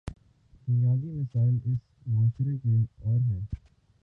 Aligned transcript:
بنیادی 0.67 1.11
مسائل 1.11 1.55
اس 1.65 1.77
معاشرے 2.07 2.57
کے 2.57 2.75
اور 3.03 3.19
ہیں۔ 3.19 3.39